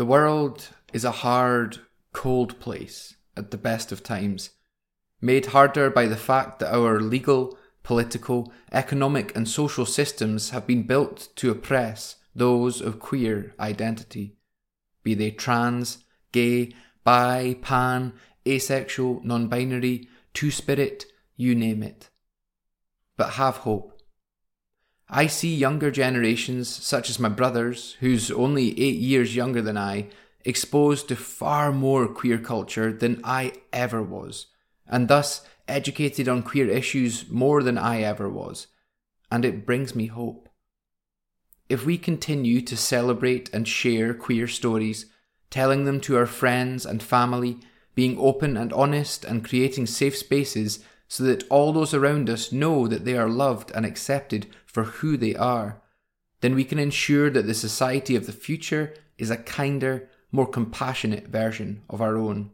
[0.00, 1.80] The world is a hard,
[2.14, 4.48] cold place at the best of times,
[5.20, 10.84] made harder by the fact that our legal, political, economic, and social systems have been
[10.84, 14.38] built to oppress those of queer identity,
[15.02, 15.98] be they trans,
[16.32, 16.72] gay,
[17.04, 18.14] bi, pan,
[18.48, 21.04] asexual, non binary, two spirit,
[21.36, 22.08] you name it.
[23.18, 23.99] But have hope.
[25.12, 30.08] I see younger generations, such as my brothers, who's only eight years younger than I,
[30.44, 34.46] exposed to far more queer culture than I ever was,
[34.86, 38.68] and thus educated on queer issues more than I ever was,
[39.32, 40.48] and it brings me hope.
[41.68, 45.06] If we continue to celebrate and share queer stories,
[45.50, 47.58] telling them to our friends and family,
[47.96, 52.86] being open and honest, and creating safe spaces so that all those around us know
[52.86, 55.82] that they are loved and accepted for who they are,
[56.40, 61.26] then we can ensure that the society of the future is a kinder, more compassionate
[61.26, 62.52] version of our own.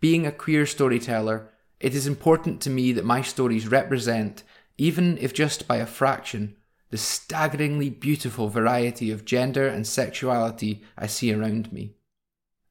[0.00, 4.42] Being a queer storyteller, it is important to me that my stories represent,
[4.78, 6.56] even if just by a fraction,
[6.88, 11.96] the staggeringly beautiful variety of gender and sexuality I see around me.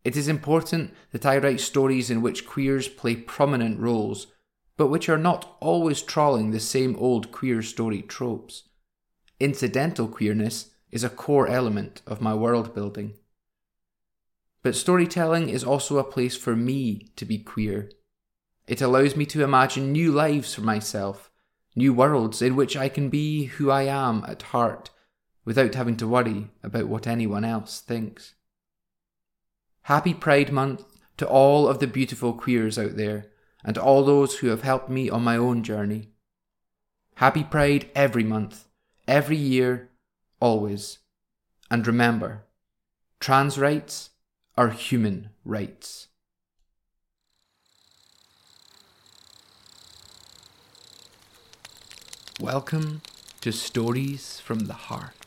[0.05, 4.27] It is important that I write stories in which queers play prominent roles,
[4.77, 8.69] but which are not always trawling the same old queer story tropes.
[9.39, 13.15] Incidental queerness is a core element of my world building.
[14.61, 17.89] But storytelling is also a place for me to be queer.
[18.67, 21.31] It allows me to imagine new lives for myself,
[21.75, 24.91] new worlds in which I can be who I am at heart,
[25.45, 28.34] without having to worry about what anyone else thinks.
[29.85, 30.83] Happy Pride Month
[31.17, 33.27] to all of the beautiful queers out there
[33.63, 36.09] and all those who have helped me on my own journey.
[37.17, 38.65] Happy Pride every month,
[39.07, 39.91] every year,
[40.39, 40.97] always.
[41.69, 42.45] And remember,
[43.19, 44.09] trans rights
[44.57, 46.07] are human rights.
[52.41, 53.03] Welcome
[53.41, 55.21] to Stories from the Hearth,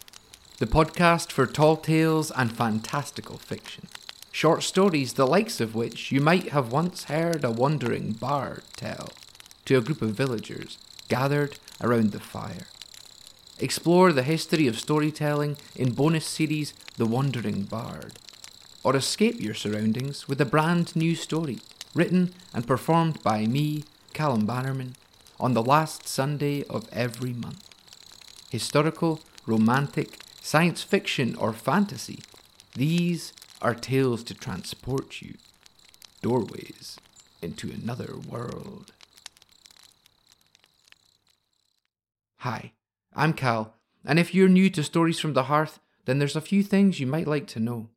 [0.59, 3.87] the podcast for tall tales and fantastical fiction
[4.31, 9.11] short stories the likes of which you might have once heard a wandering bard tell
[9.65, 10.79] to a group of villagers
[11.09, 12.67] gathered around the fire.
[13.59, 18.13] Explore the history of storytelling in bonus series The Wandering Bard,
[18.85, 21.59] or escape your surroundings with a brand new story
[21.93, 24.95] written and performed by me, Callum Bannerman,
[25.41, 27.69] on the last Sunday of every month.
[28.51, 32.21] Historical, romantic, science fiction, or fantasy,
[32.75, 35.35] these are tales to transport you,
[36.23, 36.99] doorways
[37.43, 38.93] into another world.
[42.39, 42.73] Hi,
[43.15, 43.75] I'm Cal,
[44.05, 47.07] and if you're new to Stories from the Hearth, then there's a few things you
[47.07, 47.91] might like to know.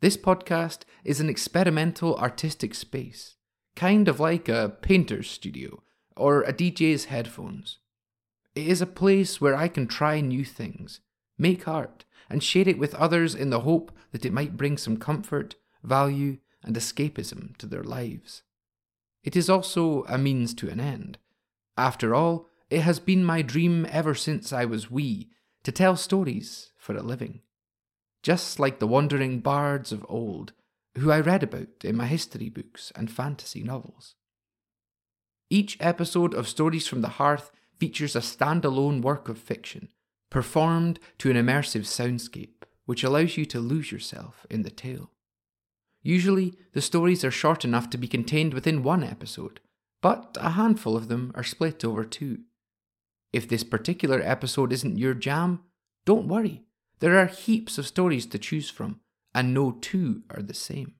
[0.00, 3.36] This podcast is an experimental artistic space,
[3.76, 5.82] kind of like a painter's studio
[6.16, 7.78] or a DJ's headphones.
[8.54, 11.00] It is a place where I can try new things,
[11.36, 14.96] make art, and share it with others in the hope that it might bring some
[14.96, 18.42] comfort, value, and escapism to their lives.
[19.24, 21.18] It is also a means to an end.
[21.76, 25.30] After all, it has been my dream ever since I was wee
[25.62, 27.40] to tell stories for a living.
[28.22, 30.52] Just like the wandering bards of old,
[30.98, 34.14] who I read about in my history books and fantasy novels.
[35.50, 39.88] Each episode of Stories from the Hearth features a standalone work of fiction
[40.30, 45.10] performed to an immersive soundscape, which allows you to lose yourself in the tale.
[46.02, 49.60] Usually, the stories are short enough to be contained within one episode,
[50.00, 52.40] but a handful of them are split over two.
[53.32, 55.60] If this particular episode isn't your jam,
[56.06, 56.64] don't worry.
[57.00, 59.00] There are heaps of stories to choose from,
[59.34, 60.94] and no two are the same.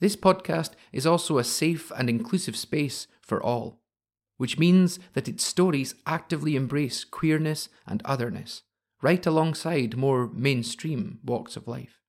[0.00, 3.80] This podcast is also a safe and inclusive space for all
[4.36, 8.62] which means that its stories actively embrace queerness and otherness,
[9.02, 12.00] right alongside more mainstream walks of life.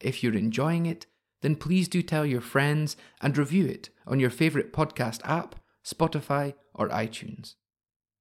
[0.00, 1.06] If you're enjoying it,
[1.42, 6.54] then please do tell your friends and review it on your favourite podcast app, Spotify,
[6.74, 7.54] or iTunes.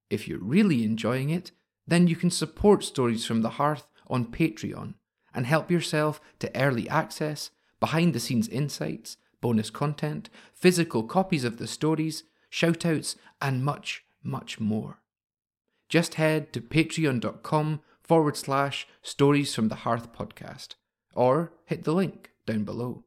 [0.09, 1.51] If you're really enjoying it,
[1.87, 4.95] then you can support Stories from the Hearth on Patreon
[5.33, 11.57] and help yourself to early access, behind the scenes insights, bonus content, physical copies of
[11.57, 12.23] the stories,
[12.55, 15.01] shoutouts, and much, much more.
[15.89, 20.75] Just head to patreon.com forward slash stories from the hearth podcast
[21.13, 23.03] or hit the link down below.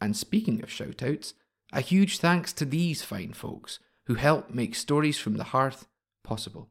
[0.00, 1.34] And speaking of shoutouts,
[1.72, 5.86] a huge thanks to these fine folks who help make Stories from the Hearth
[6.24, 6.68] possible.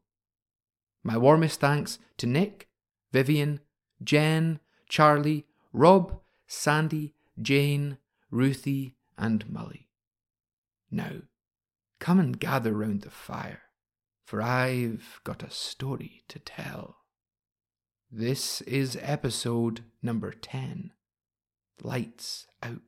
[1.03, 2.68] My warmest thanks to Nick,
[3.13, 3.62] Vivian,
[4.03, 4.59] Jen,
[4.89, 7.97] Charlie, Rob, Sandy, Jane,
[8.29, 9.88] Ruthie, and Molly.
[10.91, 11.21] Now,
[12.01, 13.62] come and gather round the fire,
[14.25, 16.98] for I've got a story to tell.
[18.12, 20.92] This is episode number 10
[21.83, 22.81] Lights Out.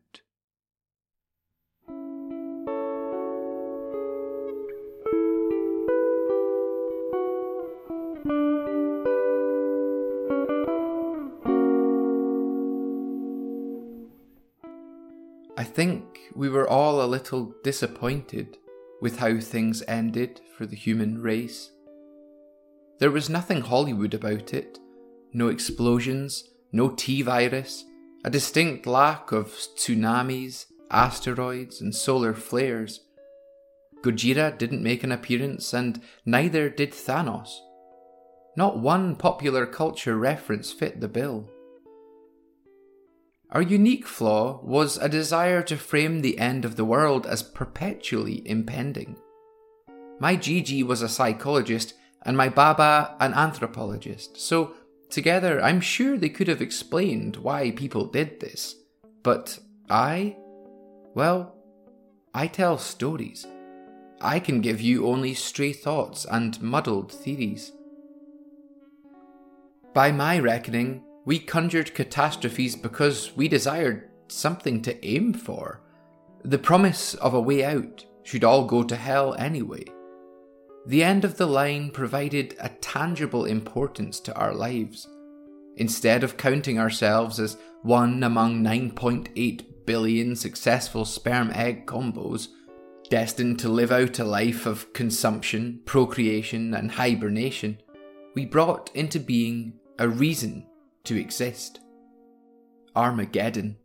[15.55, 18.57] I think we were all a little disappointed
[19.03, 21.71] with how things ended for the human race.
[22.99, 24.79] There was nothing Hollywood about it
[25.33, 27.83] no explosions, no T virus,
[28.23, 33.01] a distinct lack of tsunamis, asteroids, and solar flares.
[34.03, 37.49] Gojira didn't make an appearance, and neither did Thanos.
[38.55, 41.49] Not one popular culture reference fit the bill.
[43.53, 48.41] Our unique flaw was a desire to frame the end of the world as perpetually
[48.47, 49.15] impending.
[50.19, 54.73] My Gigi was a psychologist and my Baba an anthropologist, so
[55.11, 58.75] together I'm sure they could have explained why people did this.
[59.21, 60.35] But I?
[61.13, 61.55] Well,
[62.33, 63.45] I tell stories.
[64.19, 67.71] I can give you only stray thoughts and muddled theories.
[69.93, 75.81] By my reckoning, we conjured catastrophes because we desired something to aim for.
[76.43, 79.85] The promise of a way out should all go to hell anyway.
[80.85, 85.07] The end of the line provided a tangible importance to our lives.
[85.77, 92.49] Instead of counting ourselves as one among 9.8 billion successful sperm egg combos,
[93.09, 97.77] destined to live out a life of consumption, procreation, and hibernation,
[98.35, 100.65] we brought into being a reason
[101.05, 101.79] to exist.
[102.95, 103.77] Armageddon.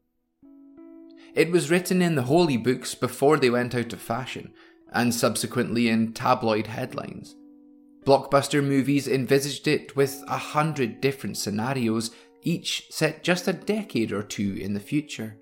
[1.35, 4.53] It was written in the holy books before they went out of fashion,
[4.93, 7.35] and subsequently in tabloid headlines.
[8.05, 12.11] Blockbuster movies envisaged it with a hundred different scenarios,
[12.43, 15.37] each set just a decade or two in the future.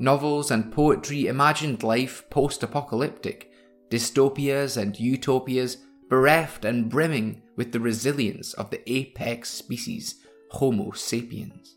[0.00, 3.52] Novels and poetry imagined life post apocalyptic,
[3.90, 5.76] dystopias and utopias
[6.08, 10.23] bereft and brimming with the resilience of the apex species
[10.54, 11.76] Homo sapiens.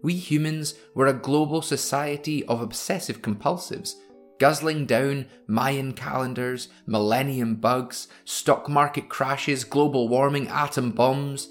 [0.00, 3.94] We humans were a global society of obsessive compulsives,
[4.38, 11.48] guzzling down Mayan calendars, millennium bugs, stock market crashes, global warming, atom bombs.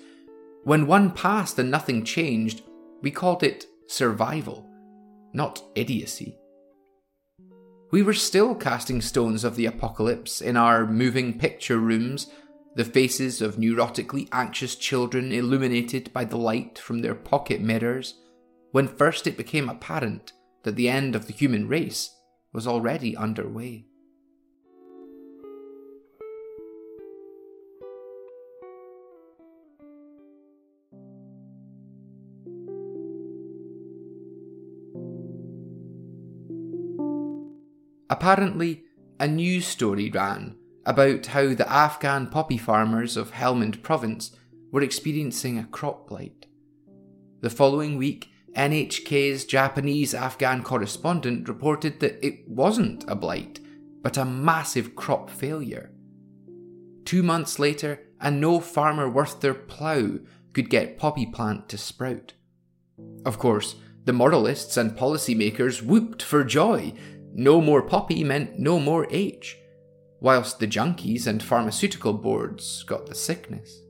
[0.64, 2.62] When one passed and nothing changed,
[3.02, 4.66] we called it survival,
[5.34, 6.38] not idiocy.
[7.92, 12.28] We were still casting stones of the apocalypse in our moving picture rooms
[12.78, 18.20] the faces of neurotically anxious children illuminated by the light from their pocket mirrors,
[18.72, 22.16] when first it became apparent that the end of the human race
[22.54, 23.84] was already underway.
[38.12, 38.84] Apparently,
[39.20, 40.56] a news story ran
[40.88, 44.32] about how the Afghan poppy farmers of Helmand province
[44.72, 46.46] were experiencing a crop blight.
[47.42, 53.60] The following week, NHK's Japanese Afghan correspondent reported that it wasn't a blight,
[54.02, 55.92] but a massive crop failure.
[57.04, 60.20] Two months later, and no farmer worth their plough
[60.54, 62.34] could get poppy plant to sprout.
[63.26, 66.94] Of course, the moralists and policymakers whooped for joy.
[67.34, 69.58] No more poppy meant no more H
[70.20, 73.82] whilst the junkies and pharmaceutical boards got the sickness.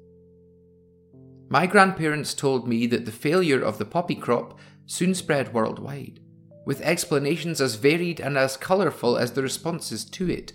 [1.49, 6.19] My grandparents told me that the failure of the poppy crop soon spread worldwide,
[6.65, 10.51] with explanations as varied and as colourful as the responses to it,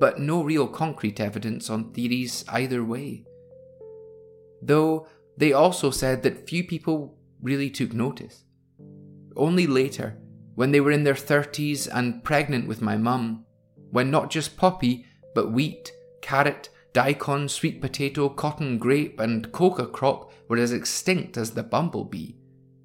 [0.00, 3.24] but no real concrete evidence on theories either way.
[4.60, 8.42] Though they also said that few people really took notice.
[9.36, 10.18] Only later,
[10.56, 13.44] when they were in their 30s and pregnant with my mum,
[13.90, 20.32] when not just poppy, but wheat, carrot, daikon, sweet potato, cotton, grape, and coca crop
[20.48, 22.32] were as extinct as the bumblebee,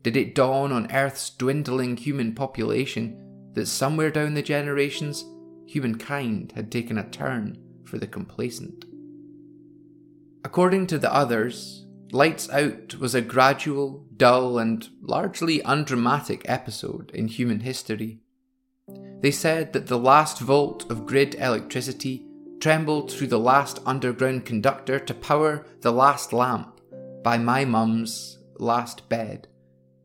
[0.01, 5.25] did it dawn on Earth's dwindling human population that somewhere down the generations,
[5.65, 8.85] humankind had taken a turn for the complacent.
[10.43, 17.27] According to the others, Lights Out was a gradual, dull, and largely undramatic episode in
[17.27, 18.22] human history
[19.23, 22.25] they said that the last volt of grid electricity
[22.59, 26.81] trembled through the last underground conductor to power the last lamp,
[27.23, 29.47] by my mum's last bed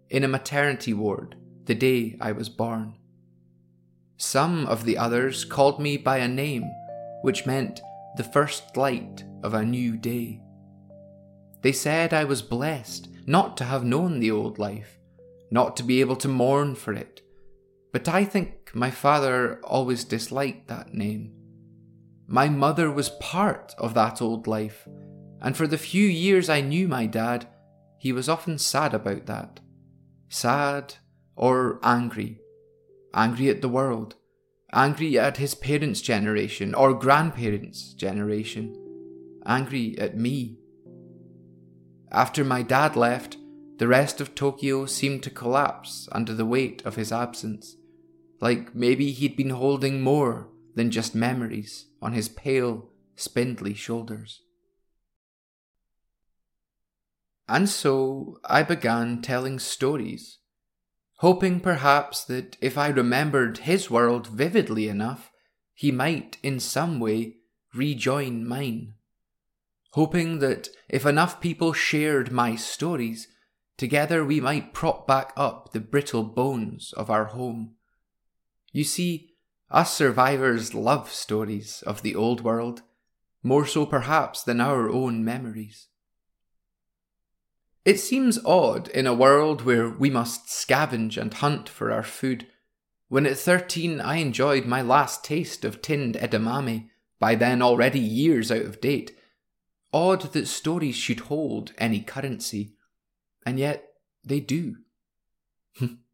[0.09, 1.35] in a maternity ward
[1.65, 2.95] the day I was born.
[4.19, 6.71] Some of the others called me by a name
[7.23, 7.81] which meant
[8.17, 10.41] the first light of a new day.
[11.63, 14.97] They said I was blessed not to have known the old life,
[15.51, 17.21] not to be able to mourn for it,
[17.93, 21.33] but I think my father always disliked that name.
[22.27, 24.87] My mother was part of that old life,
[25.41, 27.49] and for the few years I knew my dad,
[27.99, 29.61] he was often sad about that.
[30.29, 30.97] Sad
[31.35, 32.41] or angry.
[33.15, 34.17] Angry at the world.
[34.73, 38.77] Angry at his parents' generation or grandparents' generation.
[39.47, 40.59] Angry at me.
[42.13, 43.38] After my dad left,
[43.79, 47.77] the rest of Tokyo seemed to collapse under the weight of his absence,
[48.41, 54.43] like maybe he'd been holding more than just memories on his pale, spindly shoulders.
[57.49, 60.39] And so I began telling stories,
[61.19, 65.31] hoping perhaps that if I remembered his world vividly enough,
[65.73, 67.37] he might in some way
[67.75, 68.95] rejoin mine.
[69.93, 73.29] Hoping that if enough people shared my stories,
[73.79, 77.75] together we might prop back up the brittle bones of our home.
[78.73, 79.31] You see,
[79.71, 82.83] us survivors love stories of the old world,
[83.43, 85.89] more so perhaps than our own memories.
[87.85, 92.47] It seems odd in a world where we must scavenge and hunt for our food.
[93.09, 98.51] When at 13 I enjoyed my last taste of tinned edamame, by then already years
[98.51, 99.17] out of date.
[99.93, 102.75] Odd that stories should hold any currency,
[103.45, 103.85] and yet
[104.25, 104.77] they do.
[105.77, 105.87] Hmm.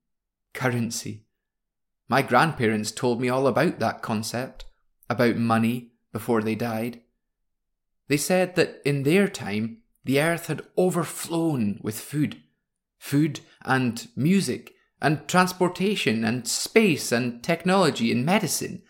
[0.54, 1.24] currency.
[2.08, 4.64] My grandparents told me all about that concept,
[5.10, 7.02] about money before they died.
[8.08, 12.42] They said that in their time, the earth had overflown with food.
[12.98, 18.82] Food and music and transportation and space and technology and medicine.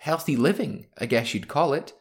[0.00, 1.92] Healthy living, I guess you'd call it.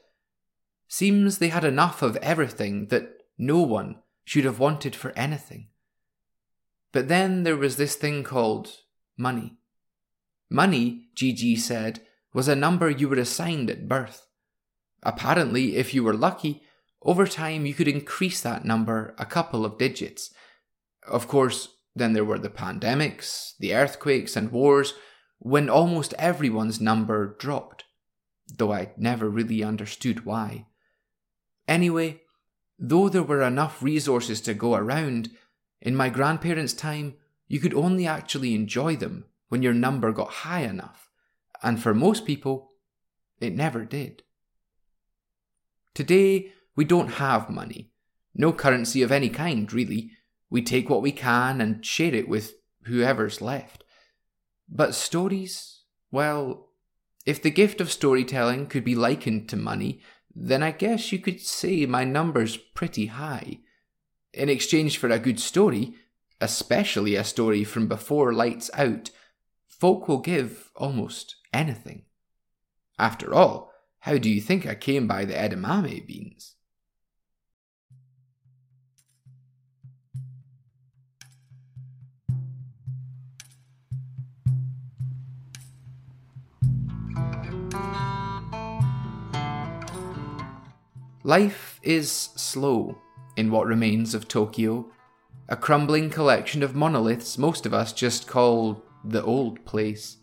[0.88, 5.70] Seems they had enough of everything that no one should have wanted for anything.
[6.92, 8.70] But then there was this thing called
[9.16, 9.56] money.
[10.50, 12.02] Money, Gigi said,
[12.34, 14.28] was a number you were assigned at birth.
[15.02, 16.62] Apparently, if you were lucky,
[17.04, 20.32] over time you could increase that number a couple of digits.
[21.08, 24.94] Of course, then there were the pandemics, the earthquakes, and wars
[25.40, 27.86] when almost everyone's number dropped,
[28.58, 30.66] though I never really understood why.
[31.66, 32.24] Anyway,
[32.80, 35.30] though there were enough resources to go around,
[35.82, 37.16] in my grandparents' time,
[37.48, 41.10] you could only actually enjoy them when your number got high enough,
[41.64, 42.72] and for most people,
[43.40, 44.24] it never did.
[45.94, 47.92] Today, we don't have money.
[48.36, 50.12] No currency of any kind, really.
[50.50, 52.54] We take what we can and share it with
[52.84, 53.84] whoever's left.
[54.70, 56.70] But stories, well,
[57.26, 60.02] if the gift of storytelling could be likened to money,
[60.40, 63.60] then I guess you could say my number's pretty high.
[64.34, 65.96] In exchange for a good story,
[66.40, 69.10] especially a story from before lights out,
[69.68, 72.04] folk will give almost anything.
[73.00, 76.57] After all, how do you think I came by the edamame beans?
[91.28, 93.00] Life is slow
[93.36, 94.90] in what remains of Tokyo,
[95.50, 100.20] a crumbling collection of monoliths most of us just call the old place.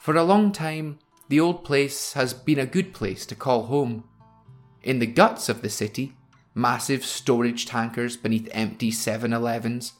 [0.00, 0.98] For a long time,
[1.28, 4.02] the old place has been a good place to call home.
[4.82, 6.14] In the guts of the city,
[6.52, 9.92] massive storage tankers beneath empty 7 Elevens,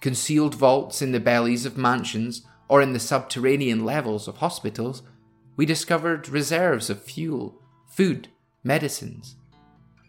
[0.00, 5.04] concealed vaults in the bellies of mansions, or in the subterranean levels of hospitals,
[5.54, 8.26] we discovered reserves of fuel, food,
[8.68, 9.34] medicines.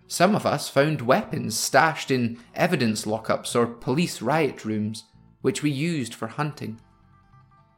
[0.05, 5.05] Some of us found weapons stashed in evidence lockups or police riot rooms,
[5.41, 6.79] which we used for hunting.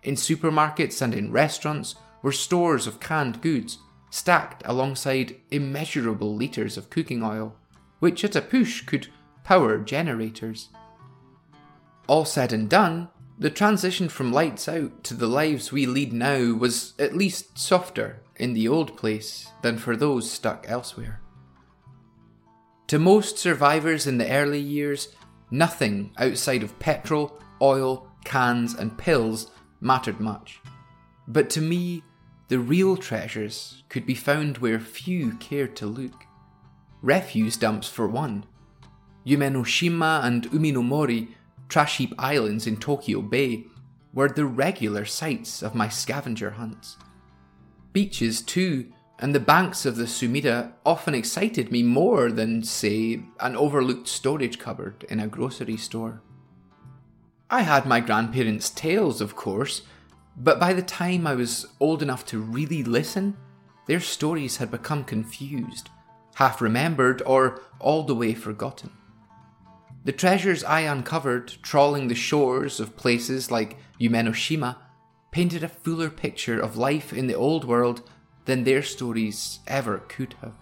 [0.03, 3.77] In supermarkets and in restaurants were stores of canned goods,
[4.09, 7.55] stacked alongside immeasurable litres of cooking oil,
[7.99, 9.07] which at a push could
[9.43, 10.69] power generators.
[12.07, 13.09] All said and done,
[13.41, 18.21] the transition from lights out to the lives we lead now was at least softer
[18.35, 21.19] in the old place than for those stuck elsewhere.
[22.85, 25.07] To most survivors in the early years,
[25.49, 30.59] nothing outside of petrol, oil, cans, and pills mattered much.
[31.27, 32.03] But to me,
[32.49, 36.25] the real treasures could be found where few cared to look.
[37.01, 38.45] Refuse dumps, for one.
[39.25, 41.29] Umenoshima and Uminomori,
[41.71, 43.65] trash heap islands in Tokyo Bay,
[44.13, 46.97] were the regular sites of my scavenger hunts.
[47.93, 53.55] Beaches, too, and the banks of the Sumida often excited me more than, say, an
[53.55, 56.21] overlooked storage cupboard in a grocery store.
[57.49, 59.83] I had my grandparents' tales, of course,
[60.35, 63.37] but by the time I was old enough to really listen,
[63.87, 65.89] their stories had become confused,
[66.35, 68.91] half remembered, or all the way forgotten.
[70.03, 74.77] The treasures I uncovered trawling the shores of places like Umenoshima
[75.31, 78.09] painted a fuller picture of life in the old world
[78.45, 80.55] than their stories ever could have.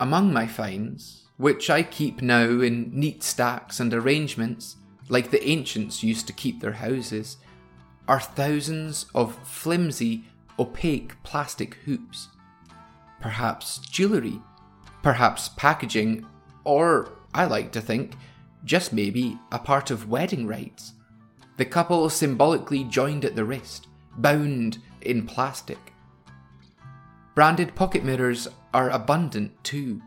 [0.00, 4.76] Among my finds, which I keep now in neat stacks and arrangements,
[5.10, 7.36] like the ancients used to keep their houses,
[8.06, 10.24] are thousands of flimsy,
[10.58, 12.28] opaque plastic hoops.
[13.20, 14.40] Perhaps jewellery,
[15.02, 16.24] perhaps packaging,
[16.64, 18.16] or, I like to think,
[18.64, 20.94] just maybe a part of wedding rites.
[21.56, 25.92] The couple symbolically joined at the wrist, bound in plastic.
[27.36, 30.02] Branded pocket mirrors are abundant too,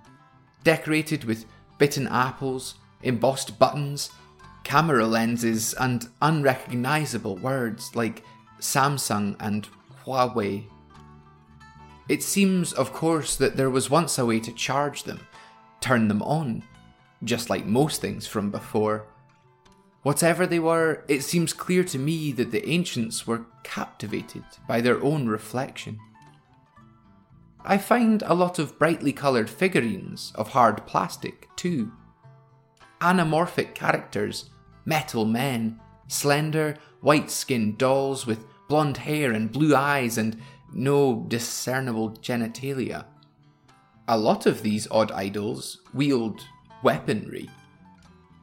[0.66, 1.46] decorated with
[1.78, 4.12] bitten apples, embossed buttons,
[4.66, 8.26] camera lenses, and unrecognisable words like
[8.60, 9.70] Samsung and
[10.04, 10.66] Huawei.
[12.10, 15.22] It seems, of course, that there was once a way to charge them,
[15.80, 16.64] turn them on,
[17.24, 19.08] just like most things from before.
[20.04, 25.02] Whatever they were, it seems clear to me that the ancients were captivated by their
[25.04, 26.00] own reflection.
[27.64, 31.92] I find a lot of brightly coloured figurines of hard plastic, too.
[33.00, 34.50] Anamorphic characters,
[34.86, 40.42] metal men, slender, white skinned dolls with blonde hair and blue eyes and
[40.74, 43.06] no discernible genitalia.
[44.08, 46.42] A lot of these odd idols wield
[46.84, 47.50] weaponry,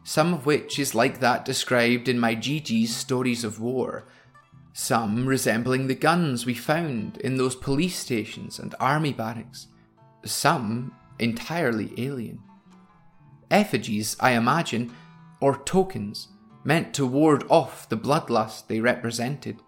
[0.05, 4.07] some of which is like that described in my Gigi's stories of war,
[4.73, 9.67] some resembling the guns we found in those police stations and army barracks,
[10.25, 12.41] some entirely alien.
[13.51, 14.95] Effigies, I imagine,
[15.41, 16.29] or tokens
[16.65, 19.61] meant to ward off the bloodlust they represented.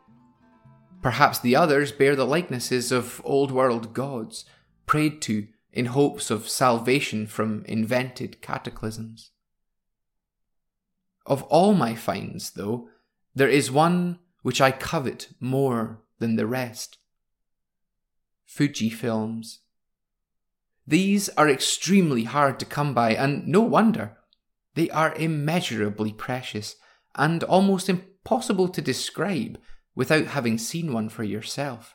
[1.03, 4.45] Perhaps the others bear the likenesses of old world gods,
[4.87, 9.31] prayed to in hopes of salvation from invented cataclysms.
[11.27, 12.89] Of all my finds, though,
[13.35, 16.99] there is one which I covet more than the rest
[18.51, 19.61] Fuji films.
[20.85, 24.19] These are extremely hard to come by, and no wonder.
[24.75, 26.75] They are immeasurably precious
[27.15, 29.61] and almost impossible to describe
[29.95, 31.95] without having seen one for yourself.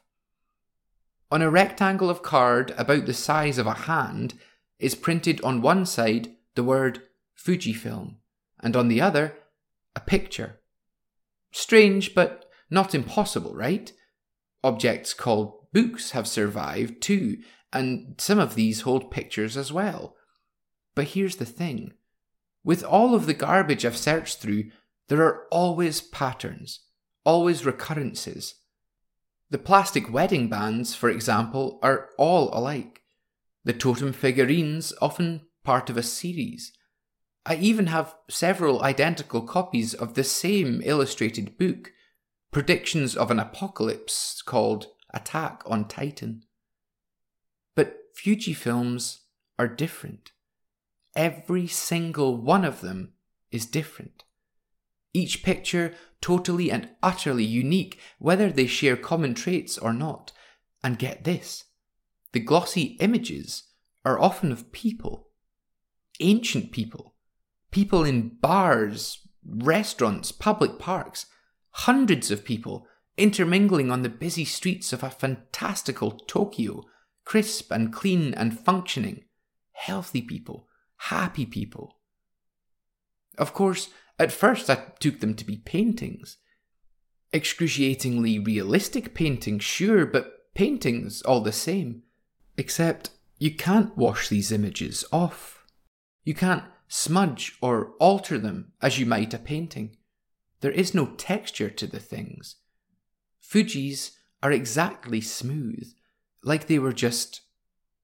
[1.32, 4.36] On a rectangle of card about the size of a hand
[4.80, 7.02] is printed on one side the word
[7.38, 8.16] Fujifilm,
[8.62, 9.38] and on the other,
[9.96, 10.60] a picture.
[11.52, 13.92] Strange, but not impossible, right?
[14.64, 17.38] Objects called books have survived too,
[17.72, 20.16] and some of these hold pictures as well.
[20.96, 21.94] But here's the thing
[22.64, 24.72] with all of the garbage I've searched through,
[25.08, 26.80] there are always patterns,
[27.24, 28.56] always recurrences.
[29.50, 33.04] The plastic wedding bands, for example, are all alike.
[33.64, 36.72] The totem figurines often part of a series.
[37.46, 41.92] I even have several identical copies of the same illustrated book,
[42.52, 46.44] predictions of an apocalypse called Attack on Titan.
[47.76, 49.20] But Fujifilms
[49.60, 50.32] are different.
[51.16, 53.14] Every single one of them
[53.52, 54.24] is different.
[55.16, 60.34] Each picture totally and utterly unique, whether they share common traits or not.
[60.84, 61.64] And get this
[62.34, 63.64] the glossy images
[64.04, 65.30] are often of people,
[66.20, 67.16] ancient people,
[67.72, 71.28] people in bars, restaurants, public parks,
[71.70, 76.84] hundreds of people intermingling on the busy streets of a fantastical Tokyo,
[77.24, 79.24] crisp and clean and functioning,
[79.72, 82.00] healthy people, happy people.
[83.38, 86.38] Of course, at first, I took them to be paintings.
[87.34, 92.04] Excruciatingly realistic paintings, sure, but paintings all the same.
[92.58, 95.66] Except you can't wash these images off.
[96.24, 99.98] You can't smudge or alter them as you might a painting.
[100.62, 102.56] There is no texture to the things.
[103.42, 105.94] Fujis are exactly smooth,
[106.44, 107.42] like they were just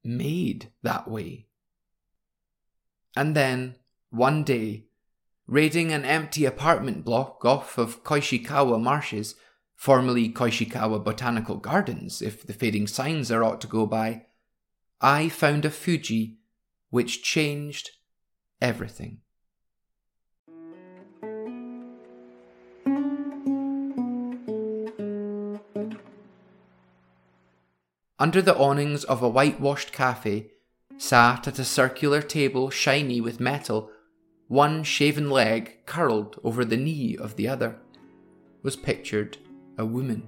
[0.04, 1.48] made that way.
[3.16, 3.76] And then,
[4.10, 4.86] one day,
[5.52, 9.36] raiding an empty apartment block off of Koishikawa Marshes,
[9.76, 14.28] formerly Koishikawa Botanical Gardens, if the fading signs are aught to go by,
[15.02, 16.38] I found a Fuji
[16.90, 17.90] which changed
[18.62, 19.20] everything.
[28.18, 30.52] Under the awnings of a whitewashed cafe,
[30.98, 33.92] sat at a circular table shiny with metal,
[34.52, 37.78] one shaven leg curled over the knee of the other,
[38.62, 39.38] was pictured
[39.78, 40.28] a woman.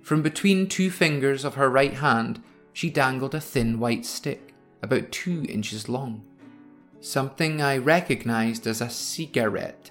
[0.00, 5.12] From between two fingers of her right hand, she dangled a thin white stick, about
[5.12, 6.24] two inches long.
[6.98, 9.90] Something I recognised as a cigarette,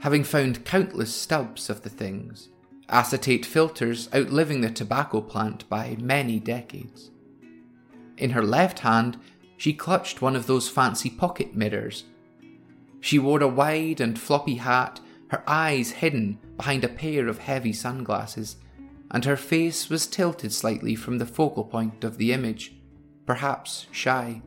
[0.00, 2.50] having found countless stubs of the things
[2.90, 7.10] acetate filters outliving the tobacco plant by many decades.
[8.18, 9.18] In her left hand,
[9.56, 12.04] she clutched one of those fancy pocket mirrors.
[13.04, 17.74] She wore a wide and floppy hat, her eyes hidden behind a pair of heavy
[17.74, 18.56] sunglasses,
[19.10, 22.76] and her face was tilted slightly from the focal point of the image,
[23.26, 24.40] perhaps shy.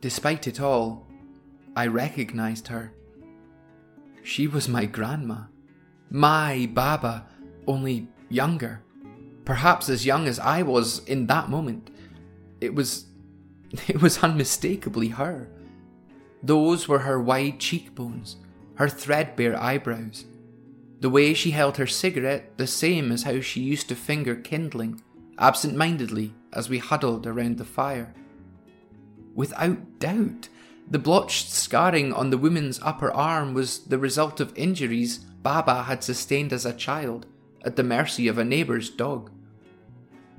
[0.00, 1.06] Despite it all,
[1.76, 2.94] I recognized her.
[4.22, 5.48] She was my grandma
[6.08, 7.26] my Baba,
[7.66, 8.80] only younger.
[9.44, 11.90] Perhaps as young as I was in that moment.
[12.62, 13.04] It was.
[13.86, 15.50] it was unmistakably her.
[16.42, 18.36] Those were her wide cheekbones,
[18.74, 20.24] her threadbare eyebrows,
[21.00, 25.00] the way she held her cigarette the same as how she used to finger kindling,
[25.38, 28.14] absent mindedly, as we huddled around the fire.
[29.34, 30.48] Without doubt,
[30.90, 36.02] the blotched scarring on the woman's upper arm was the result of injuries Baba had
[36.02, 37.26] sustained as a child
[37.64, 39.30] at the mercy of a neighbour's dog.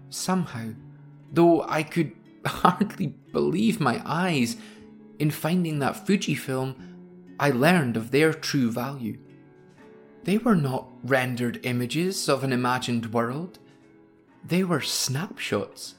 [0.09, 0.71] Somehow,
[1.31, 2.13] though I could
[2.45, 4.57] hardly believe my eyes,
[5.19, 6.75] in finding that Fujifilm,
[7.39, 9.19] I learned of their true value.
[10.23, 13.59] They were not rendered images of an imagined world,
[14.43, 15.95] they were snapshots,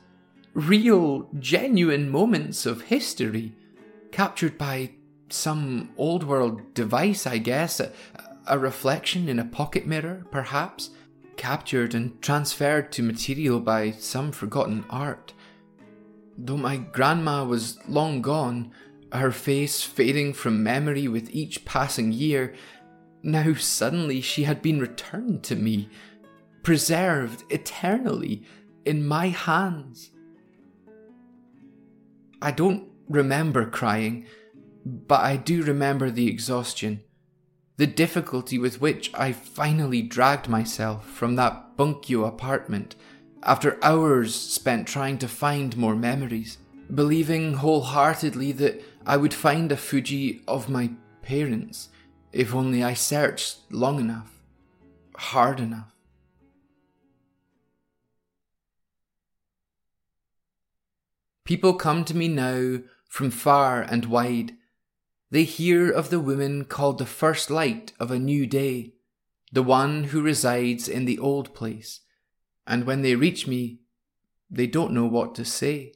[0.55, 3.55] real, genuine moments of history,
[4.13, 4.93] captured by
[5.29, 7.81] some old world device, I guess,
[8.47, 10.91] a reflection in a pocket mirror, perhaps,
[11.37, 15.33] captured and transferred to material by some forgotten art.
[16.37, 18.73] Though my grandma was long gone,
[19.13, 22.55] her face fading from memory with each passing year,
[23.23, 25.89] now suddenly she had been returned to me,
[26.63, 28.43] preserved eternally
[28.85, 30.11] in my hands.
[32.41, 34.27] I don't remember crying,
[34.85, 37.03] but I do remember the exhaustion
[37.81, 42.95] the difficulty with which I finally dragged myself from that Bunkyo apartment
[43.43, 46.59] after hours spent trying to find more memories,
[46.95, 50.93] believing wholeheartedly that I would find a Fuji of my
[51.23, 51.89] parents
[52.33, 54.41] if only I searched long enough,
[55.17, 55.93] hard enough.
[61.45, 64.53] People come to me now from far and wide
[65.33, 68.95] they hear of the woman called the first light of a new day,
[69.51, 72.03] the one who resides in the old place,
[72.65, 73.81] and when they reach me,
[74.49, 75.95] they don't know what to say.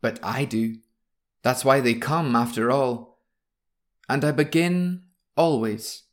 [0.00, 0.76] But I do.
[1.42, 3.18] That's why they come, after all.
[4.08, 5.04] And I begin,
[5.36, 6.04] always,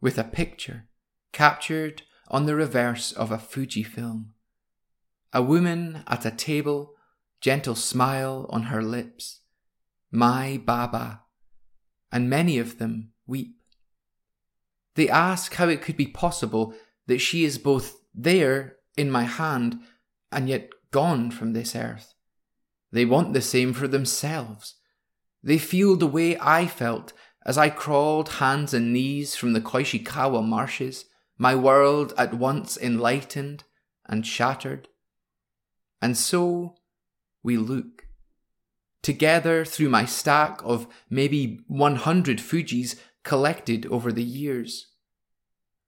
[0.00, 0.88] with a picture
[1.32, 4.34] captured on the reverse of a Fuji film.
[5.32, 6.94] A woman at a table,
[7.40, 9.40] gentle smile on her lips.
[10.10, 11.22] My Baba
[12.14, 13.56] and many of them weep.
[14.94, 16.72] They ask how it could be possible
[17.08, 19.80] that she is both there in my hand
[20.30, 22.13] and yet gone from this earth.
[22.94, 24.76] They want the same for themselves.
[25.42, 27.12] They feel the way I felt
[27.44, 33.64] as I crawled hands and knees from the Koishikawa marshes, my world at once enlightened
[34.06, 34.86] and shattered.
[36.00, 36.76] And so
[37.42, 38.06] we look
[39.02, 44.86] together through my stack of maybe 100 Fujis collected over the years.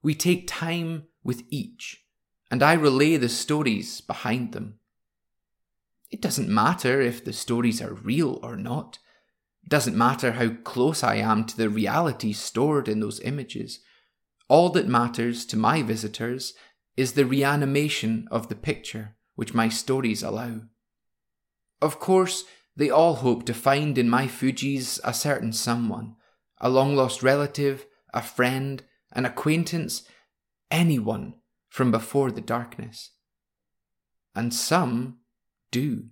[0.03, 2.05] We take time with each,
[2.51, 4.81] and I relay the stories behind them.
[6.11, 8.99] It doesn't matter if the stories are real or not.
[9.65, 13.81] It doesn't matter how close I am to the reality stored in those images.
[14.49, 16.55] All that matters to my visitors
[16.97, 20.63] is the reanimation of the picture which my stories allow.
[21.83, 22.45] Of course,
[22.77, 26.17] they all hope to find in my Fujis a certain someone,
[26.59, 30.05] a long lost relative, a friend, an acquaintance,
[30.71, 31.35] anyone
[31.69, 33.11] from before the darkness.
[34.35, 35.19] And some
[35.77, 36.05] do.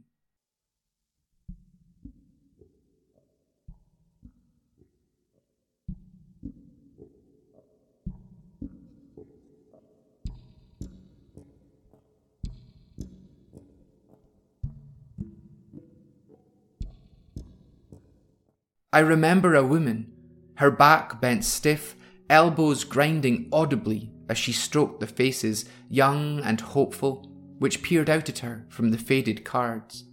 [18.92, 20.12] I remember a woman,
[20.56, 21.96] her back bent stiff,
[22.30, 27.33] elbows grinding audibly as she stroked the faces, young and hopeful,
[27.64, 30.04] which peered out at her from the faded cards.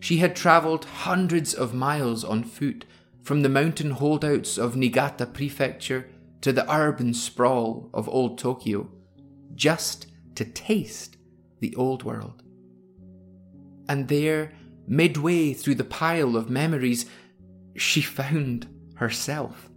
[0.00, 2.84] She had travelled hundreds of miles on foot
[3.22, 6.08] from the mountain holdouts of Niigata Prefecture
[6.40, 8.90] to the urban sprawl of old Tokyo,
[9.54, 11.16] just to taste
[11.60, 12.42] the old world.
[13.88, 14.52] And there,
[14.88, 17.06] midway through the pile of memories,
[17.76, 19.70] she found herself.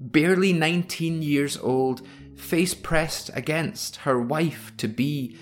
[0.00, 2.00] Barely 19 years old,
[2.34, 5.36] face pressed against her wife to be,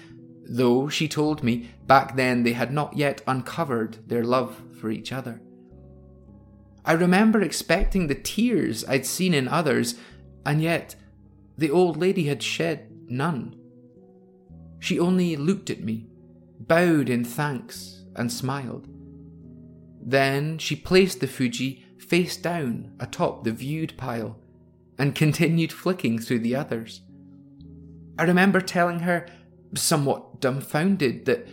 [0.46, 5.12] though she told me back then they had not yet uncovered their love for each
[5.12, 5.40] other.
[6.84, 9.94] I remember expecting the tears I'd seen in others,
[10.44, 10.94] and yet
[11.56, 13.56] the old lady had shed none.
[14.80, 16.06] She only looked at me,
[16.60, 18.88] bowed in thanks, and smiled.
[20.02, 24.38] Then she placed the Fuji face down atop the viewed pile
[24.98, 27.00] and continued flicking through the others.
[28.18, 29.26] I remember telling her,
[29.76, 31.46] somewhat dumbfounded, that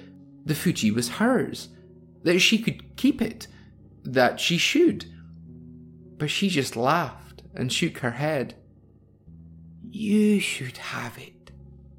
[0.45, 1.69] the Fuji was hers,
[2.23, 3.47] that she could keep it,
[4.03, 5.05] that she should.
[6.17, 8.55] But she just laughed and shook her head.
[9.89, 11.51] You should have it,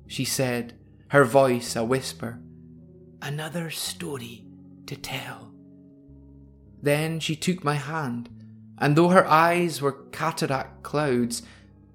[0.06, 2.40] she said, her voice a whisper.
[3.20, 4.46] Another story
[4.86, 5.52] to tell.
[6.82, 8.28] Then she took my hand
[8.82, 11.42] and though her eyes were cataract clouds,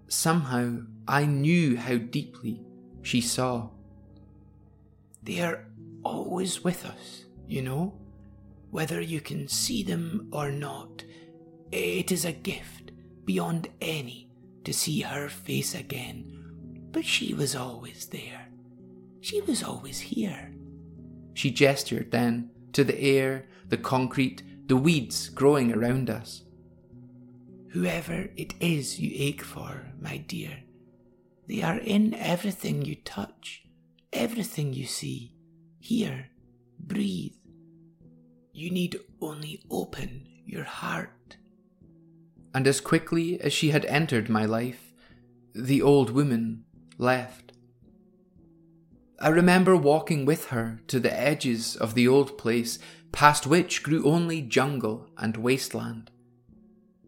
[0.07, 2.61] somehow I knew how deeply
[3.01, 3.71] she saw.
[5.27, 5.65] They are
[6.03, 7.93] always with us, you know,
[8.71, 11.03] whether you can see them or not.
[11.71, 12.91] It is a gift
[13.25, 14.31] beyond any
[14.63, 16.89] to see her face again.
[16.91, 18.47] But she was always there.
[19.21, 20.55] She was always here.
[21.33, 26.43] She gestured then to the air, the concrete, the weeds growing around us
[27.77, 30.63] whoever it is you ache for, my dear.
[31.47, 33.66] They are in everything you touch,
[34.11, 35.33] everything you see,
[35.79, 36.27] hear,
[36.79, 37.33] breathe.
[38.53, 41.37] You need only open your heart.
[42.53, 44.93] And as quickly as she had entered my life,
[45.53, 46.63] the old woman
[46.97, 47.53] left.
[49.19, 52.79] I remember walking with her to the edges of the old place,
[53.11, 56.11] past which grew only jungle and wasteland.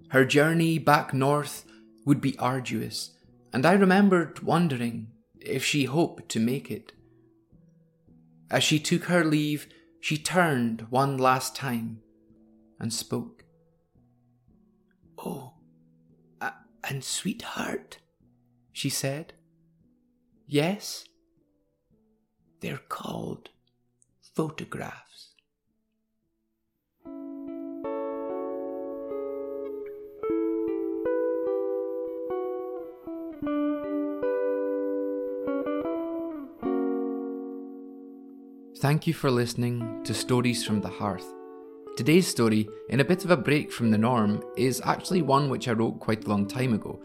[0.09, 1.65] Her journey back north
[2.05, 3.11] would be arduous,
[3.53, 6.93] and I remembered wondering if she hoped to make it.
[8.51, 9.67] As she took her leave,
[9.99, 12.01] she turned one last time
[12.79, 13.43] and spoke.
[15.17, 15.53] Oh,
[16.83, 17.99] and sweetheart,
[18.71, 19.33] she said.
[20.47, 21.05] Yes?
[22.61, 23.49] They're called
[24.35, 25.08] photographs.
[38.79, 41.25] Thank you for listening to Stories from the Hearth.
[41.97, 45.67] Today's story, in a bit of a break from the norm, is actually one which
[45.67, 47.03] I wrote quite a long time ago.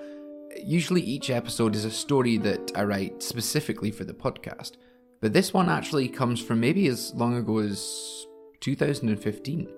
[0.62, 4.76] Usually, each episode is a story that I write specifically for the podcast,
[5.20, 8.24] but this one actually comes from maybe as long ago as
[8.60, 9.68] 2015.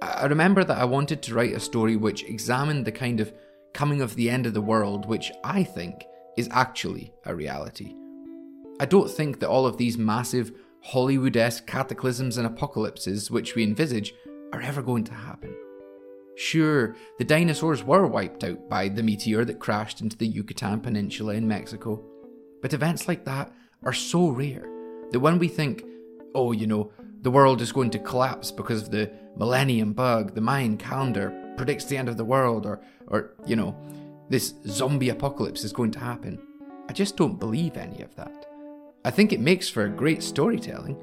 [0.00, 3.32] I remember that I wanted to write a story which examined the kind of
[3.74, 6.04] coming of the end of the world which I think
[6.36, 7.92] is actually a reality.
[8.78, 13.62] I don't think that all of these massive Hollywood esque cataclysms and apocalypses which we
[13.62, 14.14] envisage
[14.52, 15.54] are ever going to happen.
[16.36, 21.34] Sure, the dinosaurs were wiped out by the meteor that crashed into the Yucatan Peninsula
[21.34, 22.02] in Mexico,
[22.62, 23.52] but events like that
[23.84, 24.68] are so rare
[25.10, 25.84] that when we think,
[26.34, 30.40] oh, you know, the world is going to collapse because of the millennium bug, the
[30.40, 33.76] Mayan calendar predicts the end of the world, or, or you know,
[34.28, 36.38] this zombie apocalypse is going to happen,
[36.88, 38.47] I just don't believe any of that.
[39.08, 40.94] I think it makes for great storytelling,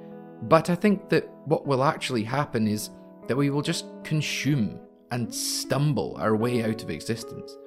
[0.43, 2.91] but I think that what will actually happen is
[3.27, 7.57] that we will just consume and stumble our way out of existence.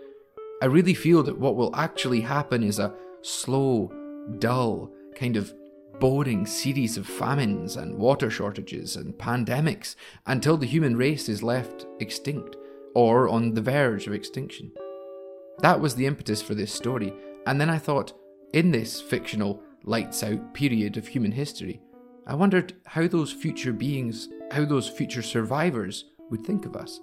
[0.63, 3.91] I really feel that what will actually happen is a slow,
[4.39, 5.53] dull, kind of
[5.99, 9.97] boring series of famines and water shortages and pandemics
[10.27, 12.55] until the human race is left extinct
[12.95, 14.71] or on the verge of extinction.
[15.63, 17.13] That was the impetus for this story,
[17.45, 18.13] and then I thought,
[18.53, 21.81] in this fictional lights out period of human history,
[22.27, 27.01] I wondered how those future beings, how those future survivors would think of us.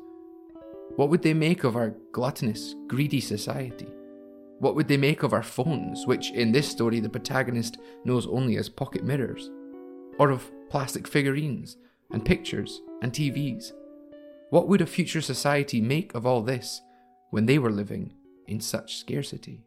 [0.96, 3.88] What would they make of our gluttonous, greedy society?
[4.60, 8.58] What would they make of our phones, which in this story the protagonist knows only
[8.58, 9.50] as pocket mirrors?
[10.18, 11.78] Or of plastic figurines,
[12.12, 13.72] and pictures, and TVs?
[14.52, 16.82] What would a future society make of all this
[17.32, 18.14] when they were living
[18.48, 19.66] in such scarcity?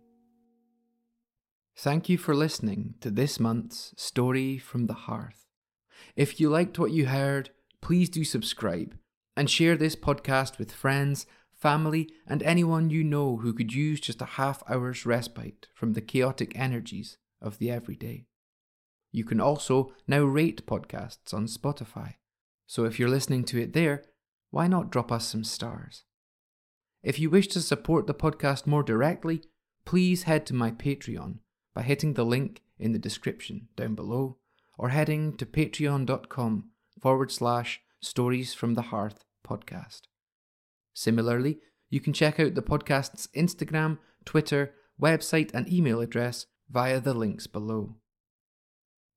[1.80, 5.46] Thank you for listening to this month's Story from the Hearth.
[6.16, 8.96] If you liked what you heard, please do subscribe
[9.36, 14.20] and share this podcast with friends, family, and anyone you know who could use just
[14.20, 18.26] a half hour's respite from the chaotic energies of the everyday.
[19.12, 22.14] You can also now rate podcasts on Spotify,
[22.66, 24.02] so if you're listening to it there,
[24.50, 26.02] why not drop us some stars?
[27.04, 29.44] If you wish to support the podcast more directly,
[29.84, 31.38] please head to my Patreon
[31.78, 34.36] by hitting the link in the description down below
[34.76, 36.64] or heading to patreon.com
[37.00, 40.00] forward slash stories from the hearth podcast.
[40.92, 47.14] Similarly, you can check out the podcast's Instagram, Twitter, website, and email address via the
[47.14, 47.94] links below.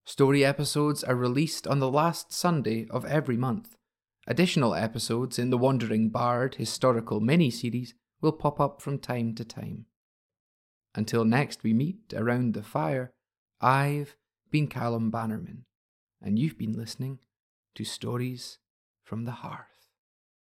[0.05, 3.75] Story episodes are released on the last Sunday of every month.
[4.27, 9.43] Additional episodes in the Wandering Bard historical mini series will pop up from time to
[9.43, 9.87] time.
[10.93, 13.13] Until next we meet around the fire,
[13.61, 14.17] I've
[14.49, 15.65] been Callum Bannerman,
[16.21, 17.19] and you've been listening
[17.75, 18.59] to Stories
[19.03, 19.70] from the Hearth.